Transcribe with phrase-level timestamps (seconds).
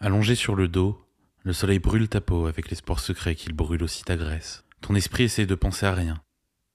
[0.00, 1.04] Allongé sur le dos,
[1.42, 4.64] le soleil brûle ta peau avec l'espoir secret qu'il brûle aussi ta graisse.
[4.80, 6.22] Ton esprit essaie de penser à rien.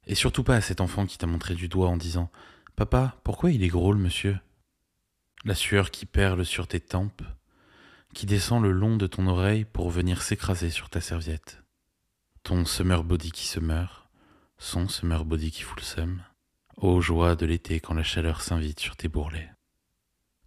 [0.07, 2.29] Et surtout pas à cet enfant qui t'a montré du doigt en disant
[2.75, 4.37] Papa, pourquoi il est gros monsieur?
[5.45, 7.23] La sueur qui perle sur tes tempes,
[8.13, 11.63] qui descend le long de ton oreille pour venir s'écraser sur ta serviette.
[12.43, 14.09] Ton summer body qui se meurt,
[14.57, 16.23] son summer body qui fout le seum.
[16.75, 19.52] Ô joie de l'été quand la chaleur s'invite sur tes bourrelets.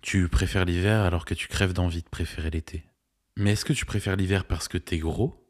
[0.03, 2.85] Tu préfères l'hiver alors que tu crèves d'envie de préférer l'été.
[3.37, 5.47] Mais est-ce que tu préfères l'hiver parce que t'es gros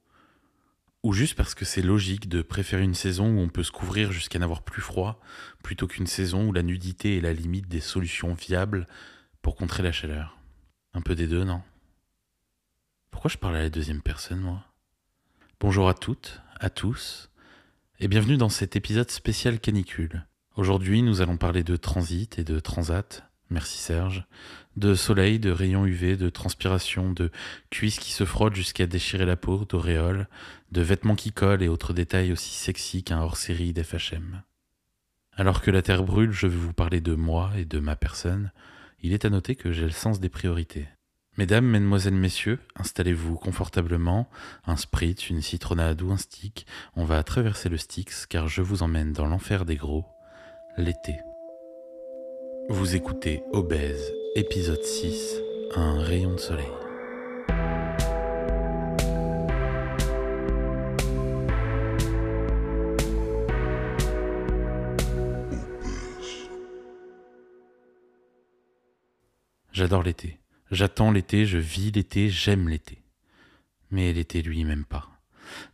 [1.02, 4.12] Ou juste parce que c'est logique de préférer une saison où on peut se couvrir
[4.12, 5.20] jusqu'à n'avoir plus froid,
[5.62, 8.88] plutôt qu'une saison où la nudité est la limite des solutions viables
[9.42, 10.38] pour contrer la chaleur?
[10.94, 11.62] Un peu des deux, non?
[13.10, 14.64] Pourquoi je parle à la deuxième personne, moi?
[15.60, 17.30] Bonjour à toutes, à tous,
[18.00, 20.26] et bienvenue dans cet épisode spécial canicule.
[20.56, 24.24] Aujourd'hui, nous allons parler de transit et de transat, merci Serge,
[24.76, 27.30] de soleil, de rayons UV, de transpiration, de
[27.70, 30.28] cuisses qui se frottent jusqu'à déchirer la peau, d'auréoles,
[30.72, 34.42] de vêtements qui collent et autres détails aussi sexy qu'un hors-série d'FHM.
[35.32, 38.52] Alors que la Terre brûle, je vais vous parler de moi et de ma personne.
[39.02, 40.88] Il est à noter que j'ai le sens des priorités.
[41.36, 44.30] Mesdames, mesdemoiselles, messieurs, installez-vous confortablement,
[44.66, 46.66] un spritz, une citronnade ou un stick.
[46.96, 50.06] On va traverser le Styx car je vous emmène dans l'enfer des gros
[50.78, 51.25] l'été.
[52.68, 55.40] Vous écoutez Obèse, épisode 6,
[55.76, 56.66] un rayon de soleil.
[69.70, 70.40] J'adore l'été.
[70.72, 72.98] J'attends l'été, je vis l'été, j'aime l'été.
[73.92, 75.08] Mais l'été, lui, m'aime pas.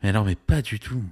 [0.03, 1.03] Mais alors, mais pas du tout.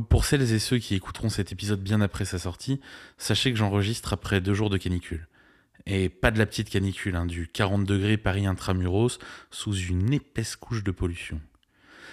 [0.00, 2.80] Pour celles et ceux qui écouteront cet épisode bien après sa sortie,
[3.16, 5.28] sachez que j'enregistre après deux jours de canicule.
[5.86, 9.18] Et pas de la petite canicule, hein, du 40 degrés Paris intramuros
[9.50, 11.40] sous une épaisse couche de pollution.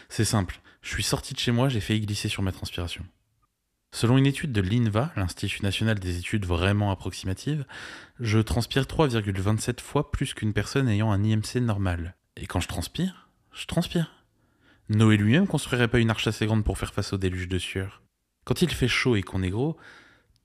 [0.10, 3.06] C'est simple, je suis sorti de chez moi, j'ai failli glisser sur ma transpiration.
[3.94, 7.66] Selon une étude de l'INVA, l'Institut national des études vraiment approximatives,
[8.20, 12.16] je transpire 3,27 fois plus qu'une personne ayant un IMC normal.
[12.38, 14.21] Et quand je transpire, je transpire.
[14.92, 18.02] Noé lui-même construirait pas une arche assez grande pour faire face au déluge de sueur.
[18.44, 19.78] Quand il fait chaud et qu'on est gros,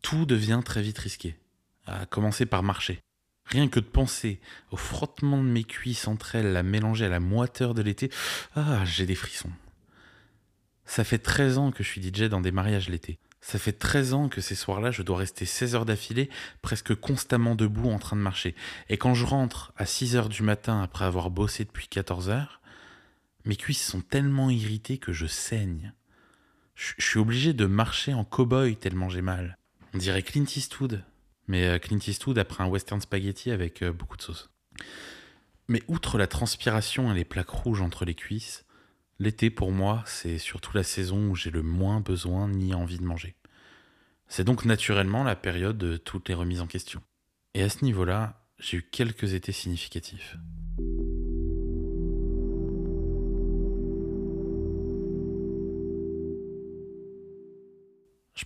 [0.02, 1.36] tout devient très vite risqué.
[1.84, 3.00] À commencer par marcher.
[3.46, 4.40] Rien que de penser
[4.70, 8.08] au frottement de mes cuisses entre elles, à mélanger à la moiteur de l'été,
[8.54, 9.50] ah, j'ai des frissons.
[10.84, 13.18] Ça fait 13 ans que je suis DJ dans des mariages l'été.
[13.40, 16.30] Ça fait 13 ans que ces soirs-là, je dois rester 16 heures d'affilée,
[16.62, 18.54] presque constamment debout en train de marcher.
[18.90, 22.60] Et quand je rentre à 6 heures du matin après avoir bossé depuis 14 heures,
[23.46, 25.92] mes cuisses sont tellement irritées que je saigne.
[26.74, 29.56] Je suis obligé de marcher en cow-boy tellement j'ai mal.
[29.94, 31.02] On dirait Clint Eastwood.
[31.48, 34.50] Mais euh, Clint Eastwood après un western spaghetti avec euh, beaucoup de sauce.
[35.68, 38.66] Mais outre la transpiration et les plaques rouges entre les cuisses,
[39.20, 43.04] l'été pour moi, c'est surtout la saison où j'ai le moins besoin ni envie de
[43.04, 43.36] manger.
[44.28, 47.00] C'est donc naturellement la période de toutes les remises en question.
[47.54, 50.36] Et à ce niveau-là, j'ai eu quelques étés significatifs.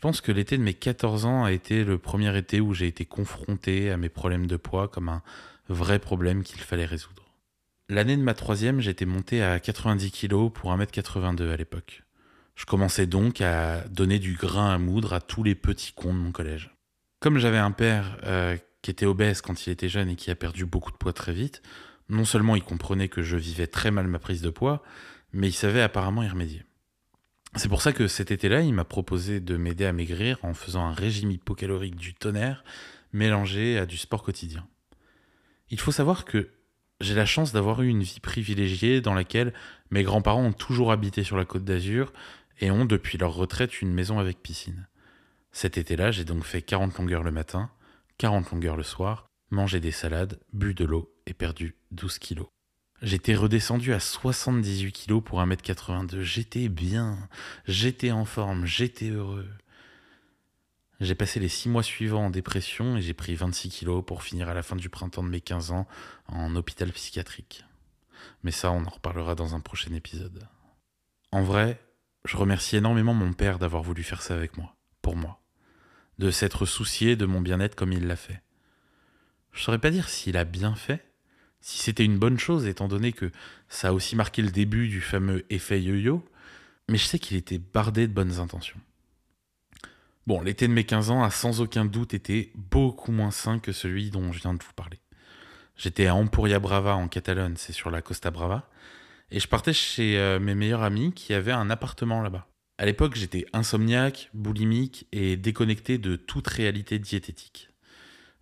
[0.01, 3.05] Pense que l'été de mes 14 ans a été le premier été où j'ai été
[3.05, 5.23] confronté à mes problèmes de poids comme un
[5.69, 7.35] vrai problème qu'il fallait résoudre.
[7.89, 12.05] L'année de ma troisième, j'étais monté à 90 kg pour 1m82 à l'époque.
[12.55, 16.19] Je commençais donc à donner du grain à moudre à tous les petits cons de
[16.19, 16.71] mon collège.
[17.21, 20.35] Comme j'avais un père euh, qui était obèse quand il était jeune et qui a
[20.35, 21.63] perdu beaucoup de poids très vite,
[22.09, 24.83] non seulement il comprenait que je vivais très mal ma prise de poids,
[25.33, 26.63] mais il savait apparemment y remédier.
[27.57, 30.85] C'est pour ça que cet été-là, il m'a proposé de m'aider à maigrir en faisant
[30.85, 32.65] un régime hypocalorique du tonnerre
[33.13, 34.67] mélangé à du sport quotidien.
[35.71, 36.51] Il faut savoir que
[37.01, 39.53] j'ai la chance d'avoir eu une vie privilégiée dans laquelle
[39.91, 42.13] mes grands-parents ont toujours habité sur la côte d'Azur
[42.61, 44.87] et ont depuis leur retraite une maison avec piscine.
[45.51, 47.71] Cet été-là, j'ai donc fait 40 longueurs le matin,
[48.19, 52.47] 40 longueurs le soir, mangé des salades, bu de l'eau et perdu 12 kilos.
[53.03, 56.21] J'étais redescendu à 78 kilos pour 1m82.
[56.21, 57.17] J'étais bien,
[57.67, 59.49] j'étais en forme, j'étais heureux.
[61.01, 64.51] J'ai passé les 6 mois suivants en dépression et j'ai pris 26 kilos pour finir
[64.51, 65.89] à la fin du printemps de mes 15 ans
[66.29, 67.65] en hôpital psychiatrique.
[68.43, 70.47] Mais ça, on en reparlera dans un prochain épisode.
[71.33, 71.81] En vrai,
[72.27, 75.41] je remercie énormément mon père d'avoir voulu faire ça avec moi, pour moi,
[76.19, 78.43] de s'être soucié de mon bien-être comme il l'a fait.
[79.53, 81.10] Je saurais pas dire s'il a bien fait,
[81.61, 83.31] si c'était une bonne chose, étant donné que
[83.69, 86.25] ça a aussi marqué le début du fameux effet yo-yo,
[86.89, 88.81] mais je sais qu'il était bardé de bonnes intentions.
[90.27, 93.73] Bon, l'été de mes 15 ans a sans aucun doute été beaucoup moins sain que
[93.73, 94.99] celui dont je viens de vous parler.
[95.77, 98.69] J'étais à Empuria Brava en Catalogne, c'est sur la Costa Brava,
[99.31, 102.47] et je partais chez euh, mes meilleurs amis qui avaient un appartement là-bas.
[102.77, 107.70] À l'époque, j'étais insomniaque, boulimique et déconnecté de toute réalité diététique.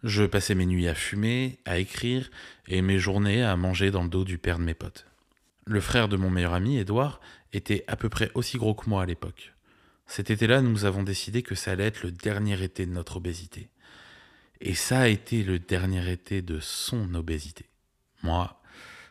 [0.04, 2.30] Je passais mes nuits à fumer, à écrire,
[2.68, 5.06] et mes journées à manger dans le dos du père de mes potes.
[5.66, 7.20] Le frère de mon meilleur ami, Edouard,
[7.52, 9.54] était à peu près aussi gros que moi à l'époque.
[10.06, 13.68] Cet été-là, nous avons décidé que ça allait être le dernier été de notre obésité.
[14.60, 17.66] Et ça a été le dernier été de son obésité.
[18.22, 18.60] Moi,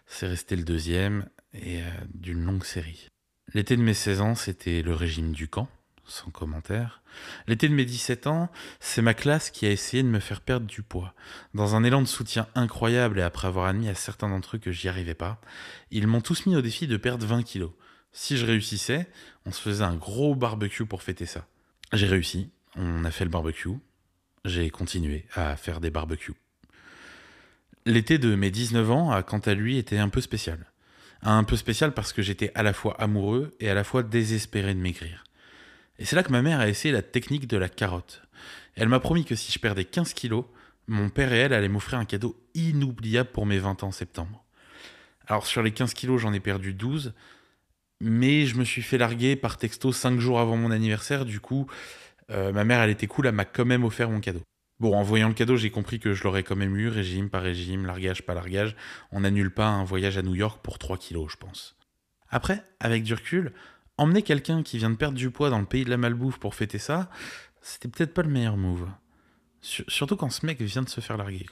[0.05, 3.09] c'est resté le deuxième et euh, d'une longue série.
[3.53, 5.69] L'été de mes 16 ans, c'était le régime du camp,
[6.07, 7.01] sans commentaire.
[7.47, 8.49] L'été de mes 17 ans,
[8.79, 11.13] c'est ma classe qui a essayé de me faire perdre du poids.
[11.53, 14.71] Dans un élan de soutien incroyable et après avoir admis à certains d'entre eux que
[14.71, 15.39] j'y arrivais pas,
[15.91, 17.71] ils m'ont tous mis au défi de perdre 20 kilos.
[18.11, 19.07] Si je réussissais,
[19.45, 21.45] on se faisait un gros barbecue pour fêter ça.
[21.93, 23.77] J'ai réussi, on a fait le barbecue,
[24.45, 26.33] j'ai continué à faire des barbecues.
[27.85, 30.71] L'été de mes 19 ans a quant à lui été un peu spécial.
[31.21, 34.73] Un peu spécial parce que j'étais à la fois amoureux et à la fois désespéré
[34.73, 35.23] de maigrir.
[35.99, 38.21] Et c'est là que ma mère a essayé la technique de la carotte.
[38.75, 40.45] Elle m'a promis que si je perdais 15 kilos,
[40.87, 44.43] mon père et elle allaient m'offrir un cadeau inoubliable pour mes 20 ans en septembre.
[45.25, 47.13] Alors sur les 15 kilos, j'en ai perdu 12,
[47.99, 51.67] mais je me suis fait larguer par texto 5 jours avant mon anniversaire, du coup,
[52.29, 54.41] euh, ma mère, elle était cool, elle m'a quand même offert mon cadeau.
[54.79, 57.41] Bon, en voyant le cadeau, j'ai compris que je l'aurais quand même eu, régime par
[57.41, 58.75] régime, largage par largage.
[59.11, 61.75] On n'annule pas un voyage à New York pour 3 kilos, je pense.
[62.29, 63.53] Après, avec du recul,
[63.97, 66.55] emmener quelqu'un qui vient de perdre du poids dans le pays de la malbouffe pour
[66.55, 67.09] fêter ça,
[67.61, 68.89] c'était peut-être pas le meilleur move.
[69.61, 71.47] surtout quand ce mec vient de se faire larguer.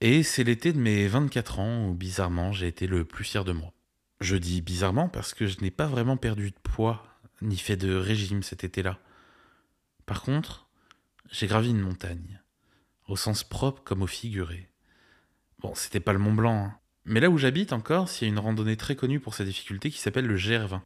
[0.00, 3.52] Et c'est l'été de mes 24 ans où, bizarrement, j'ai été le plus fier de
[3.52, 3.72] moi.
[4.20, 7.04] Je dis bizarrement parce que je n'ai pas vraiment perdu de poids
[7.42, 8.98] ni fait de régime cet été-là.
[10.06, 10.68] Par contre,
[11.30, 12.40] j'ai gravi une montagne,
[13.08, 14.70] au sens propre comme au figuré.
[15.58, 16.79] Bon, c'était pas le Mont Blanc, hein.
[17.04, 19.90] Mais là où j'habite encore, il y a une randonnée très connue pour sa difficulté
[19.90, 20.80] qui s'appelle le GR20.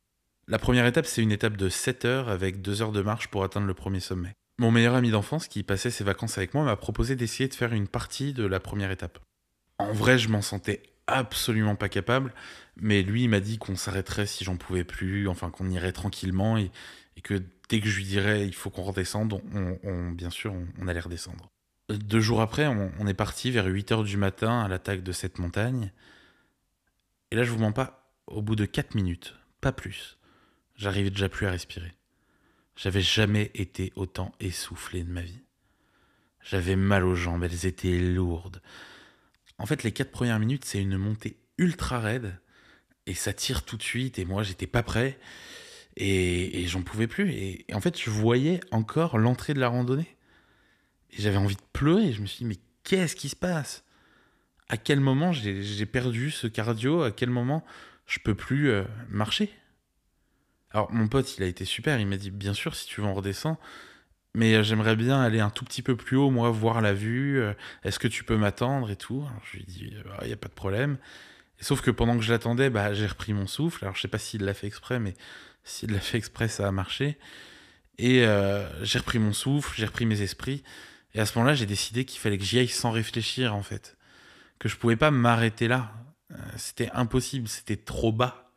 [0.47, 3.45] La première étape, c'est une étape de 7 heures avec 2 heures de marche pour
[3.45, 4.35] atteindre le premier sommet.
[4.59, 7.73] Mon meilleur ami d'enfance qui passait ses vacances avec moi m'a proposé d'essayer de faire
[7.73, 9.19] une partie de la première étape.
[9.79, 12.33] En vrai, je m'en sentais absolument pas capable,
[12.77, 16.57] mais lui, il m'a dit qu'on s'arrêterait si j'en pouvais plus, enfin qu'on irait tranquillement
[16.57, 16.71] et,
[17.23, 19.41] que dès que je lui dirais il faut qu'on redescende,
[20.15, 21.51] bien sûr, on, allait redescendre.
[21.91, 25.39] Deux jours après, on, est parti vers 8 heures du matin à l'attaque de cette
[25.39, 25.93] montagne.
[27.31, 30.19] Et là, je vous mens pas, au bout de 4 minutes, pas plus,
[30.77, 31.93] j'arrivais déjà plus à respirer.
[32.77, 35.43] J'avais jamais été autant essoufflé de ma vie.
[36.43, 38.63] J'avais mal aux jambes, elles étaient lourdes.
[39.59, 42.39] En fait, les 4 premières minutes, c'est une montée ultra raide
[43.07, 45.19] et ça tire tout de suite et moi j'étais pas prêt
[45.97, 50.17] et, j'en pouvais plus et, en fait je voyais encore l'entrée de la randonnée
[51.17, 52.13] et j'avais envie de pleurer.
[52.13, 53.85] Je me suis dit mais qu'est-ce qui se passe?
[54.69, 57.03] À quel moment j'ai perdu ce cardio?
[57.03, 57.65] À quel moment
[58.07, 59.51] je peux plus euh, marcher?
[60.71, 62.01] Alors mon pote il a été super.
[62.01, 63.57] Il m'a dit bien sûr si tu veux on redescend.
[64.35, 67.41] Mais euh, j'aimerais bien aller un tout petit peu plus haut moi voir la vue.
[67.41, 67.53] Euh,
[67.85, 69.25] est-ce que tu peux m'attendre et tout?
[69.29, 70.99] Alors, je lui ai dit il n'y a pas de problème.
[71.61, 73.85] Sauf que pendant que je l'attendais, bah, j'ai repris mon souffle.
[73.85, 75.15] Alors je sais pas s'il l'a fait exprès, mais
[75.63, 77.17] s'il l'a fait exprès, ça a marché.
[77.97, 78.27] Et
[78.83, 80.65] j'ai repris mon souffle, j'ai repris mes esprits.
[81.15, 83.97] Et à ce moment-là, j'ai décidé qu'il fallait que j'y aille sans réfléchir, en fait.
[84.59, 85.93] Que je pouvais pas m'arrêter là.
[86.33, 88.51] Euh, c'était impossible, c'était trop bas.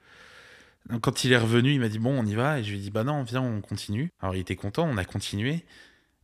[1.01, 2.59] Quand il est revenu, il m'a dit bon, on y va.
[2.59, 4.09] Et je lui ai dit bah non, viens, on continue.
[4.21, 5.65] Alors il était content, on a continué.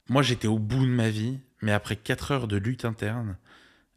[0.09, 3.37] Moi, j'étais au bout de ma vie, mais après 4 heures de lutte interne,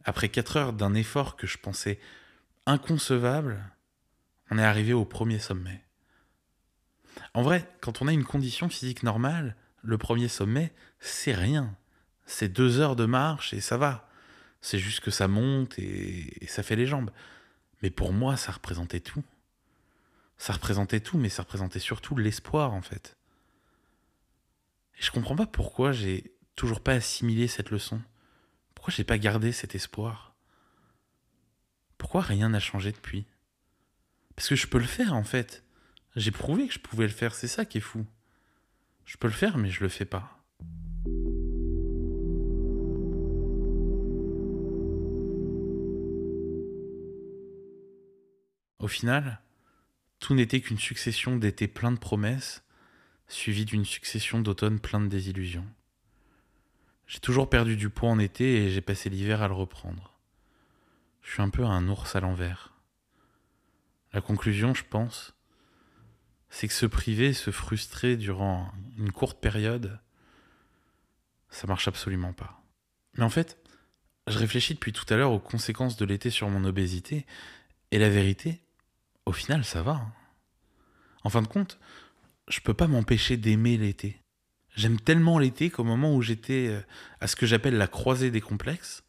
[0.03, 1.99] après 4 heures d'un effort que je pensais
[2.65, 3.63] inconcevable,
[4.51, 5.83] on est arrivé au premier sommet.
[7.33, 11.75] En vrai, quand on a une condition physique normale, le premier sommet, c'est rien.
[12.27, 14.07] C'est deux heures de marche et ça va.
[14.61, 17.09] C'est juste que ça monte et, ça fait les jambes.
[17.81, 19.23] Mais pour moi, ça représentait tout.
[20.37, 23.17] Ça représentait tout, mais ça représentait surtout l'espoir, en fait.
[24.99, 28.01] Et je comprends pas pourquoi j'ai toujours pas assimilé cette leçon.
[28.75, 30.35] Pourquoi j'ai pas gardé cet espoir?
[31.97, 33.25] Pourquoi rien n'a changé depuis?
[34.35, 35.63] Parce que je peux le faire en fait.
[36.15, 38.05] J'ai prouvé que je pouvais le faire, c'est ça qui est fou.
[39.05, 40.36] Je peux le faire, mais je le fais pas.
[48.79, 49.41] Au final,
[50.19, 52.63] tout n'était qu'une succession d'étés pleins de promesses,
[53.27, 55.67] suivie d'une succession d'automnes pleins de désillusions.
[57.07, 60.17] J'ai toujours perdu du poids en été et j'ai passé l'hiver à le reprendre.
[61.21, 62.73] Je suis un peu un ours à l'envers.
[64.13, 65.35] La conclusion, je pense,
[66.49, 69.99] c'est que se priver, se frustrer durant une courte période,
[71.49, 72.61] ça marche absolument pas.
[73.15, 73.57] Mais en fait,
[74.27, 77.25] Je réfléchis depuis tout à l'heure aux conséquences de l'été sur mon obésité,
[77.91, 78.61] et la vérité,
[79.27, 79.91] au final, ça va.
[79.91, 80.13] hein.
[81.23, 81.79] En fin de compte,
[82.47, 84.21] je peux pas m'empêcher d'aimer l'été.
[84.75, 86.81] J'aime tellement l'été qu'au moment où j'étais euh,
[87.19, 89.03] à ce que j'appelle la croisée des complexes,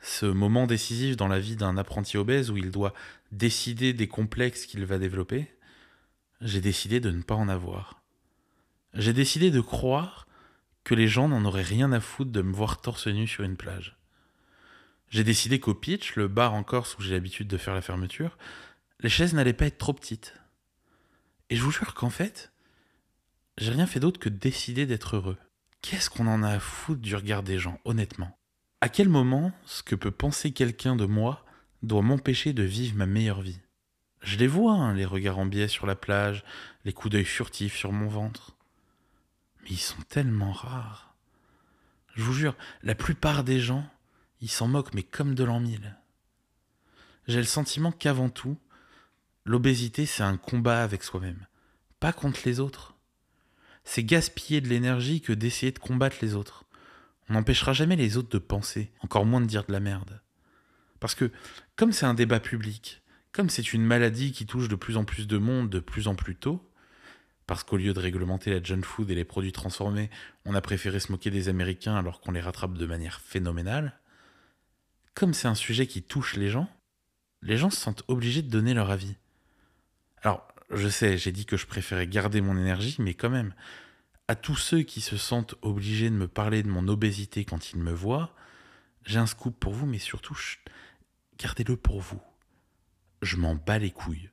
[0.00, 2.94] ce moment décisif dans la vie d'un apprenti obèse où il doit
[3.32, 5.54] décider des complexes qu'il va développer,
[6.40, 8.02] j'ai décidé de ne pas en avoir.
[8.94, 10.26] J'ai décidé de croire
[10.82, 13.56] que les gens n'en auraient rien à foutre de me voir torse nu sur une
[13.56, 13.96] plage.
[15.10, 18.36] J'ai décidé qu'au pitch, le bar en Corse où j'ai l'habitude de faire la fermeture,
[19.00, 20.34] les chaises n'allaient pas être trop petites.
[21.50, 22.52] Et je vous jure qu'en fait,
[23.58, 25.38] j'ai rien fait d'autre que décider d'être heureux.
[25.82, 28.36] Qu'est-ce qu'on en a à foutre du regard des gens, honnêtement?
[28.80, 31.44] À quel moment ce que peut penser quelqu'un de moi
[31.82, 33.60] doit m'empêcher de vivre ma meilleure vie?
[34.22, 36.44] Je les vois, hein, les regards en biais sur la plage,
[36.84, 38.56] les coups d'œil furtifs sur mon ventre.
[39.62, 41.14] Mais ils sont tellement rares.
[42.14, 43.86] Je vous jure, la plupart des gens,
[44.40, 45.96] ils s'en moquent, mais comme de l'an mille.
[47.26, 48.56] J'ai le sentiment qu'avant tout,
[49.44, 51.46] l'obésité, c'est un combat avec soi-même,
[52.00, 52.94] pas contre les autres.
[53.84, 56.64] C'est gaspiller de l'énergie que d'essayer de combattre les autres.
[57.28, 60.20] On n'empêchera jamais les autres de penser, encore moins de dire de la merde.
[61.00, 61.30] Parce que,
[61.76, 65.26] comme c'est un débat public, comme c'est une maladie qui touche de plus en plus
[65.26, 66.70] de monde de plus en plus tôt,
[67.46, 70.08] parce qu'au lieu de réglementer la junk food et les produits transformés,
[70.46, 74.00] on a préféré se moquer des Américains alors qu'on les rattrape de manière phénoménale,
[75.14, 76.68] comme c'est un sujet qui touche les gens,
[77.42, 79.16] les gens se sentent obligés de donner leur avis.
[80.24, 83.54] Alors, je sais, j'ai dit que je préférais garder mon énergie, mais quand même,
[84.26, 87.78] à tous ceux qui se sentent obligés de me parler de mon obésité quand ils
[87.78, 88.34] me voient,
[89.04, 90.36] j'ai un scoop pour vous, mais surtout,
[91.38, 92.20] gardez-le pour vous.
[93.20, 94.30] Je m'en bats les couilles.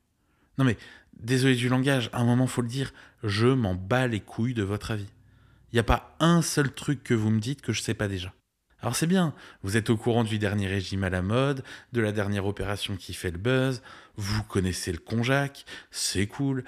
[0.57, 0.77] Non mais,
[1.19, 2.93] désolé du langage, à un moment faut le dire,
[3.24, 5.12] je m'en bats les couilles de votre avis.
[5.71, 8.07] Il n'y a pas un seul truc que vous me dites que je sais pas
[8.07, 8.33] déjà.
[8.82, 12.12] Alors c'est bien, vous êtes au courant du dernier régime à la mode, de la
[12.12, 13.84] dernière opération qui fait le buzz,
[14.16, 16.64] vous connaissez le conjac, c'est cool.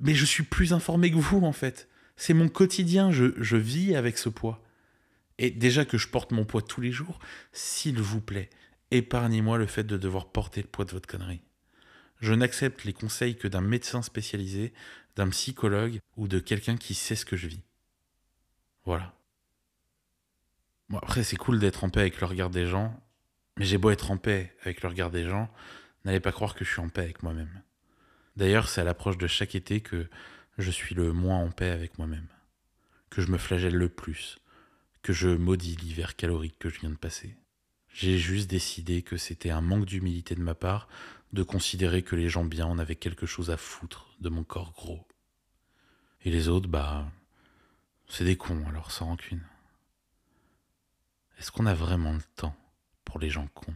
[0.00, 1.88] Mais je suis plus informé que vous en fait.
[2.16, 4.62] C'est mon quotidien, je, je vis avec ce poids.
[5.38, 7.18] Et déjà que je porte mon poids tous les jours,
[7.52, 8.50] s'il vous plaît,
[8.90, 11.42] épargnez-moi le fait de devoir porter le poids de votre connerie.
[12.20, 14.72] Je n'accepte les conseils que d'un médecin spécialisé,
[15.16, 17.62] d'un psychologue ou de quelqu'un qui sait ce que je vis.
[18.84, 19.14] Voilà.
[20.88, 23.00] Bon, après, c'est cool d'être en paix avec le regard des gens,
[23.56, 25.50] mais j'ai beau être en paix avec le regard des gens,
[26.04, 27.62] n'allez pas croire que je suis en paix avec moi-même.
[28.36, 30.08] D'ailleurs, c'est à l'approche de chaque été que
[30.58, 32.28] je suis le moins en paix avec moi-même,
[33.10, 34.38] que je me flagelle le plus,
[35.02, 37.36] que je maudis l'hiver calorique que je viens de passer.
[37.88, 40.88] J'ai juste décidé que c'était un manque d'humilité de ma part
[41.32, 44.72] de considérer que les gens bien en avaient quelque chose à foutre de mon corps
[44.72, 45.06] gros.
[46.24, 47.10] Et les autres, bah,
[48.08, 49.42] c'est des cons, alors sans rancune.
[51.44, 52.54] Est-ce qu'on a vraiment le temps
[53.04, 53.74] pour les gens cons?